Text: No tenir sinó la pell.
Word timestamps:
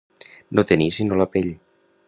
No 0.59 0.63
tenir 0.71 0.87
sinó 0.97 1.21
la 1.21 1.29
pell. 1.37 1.55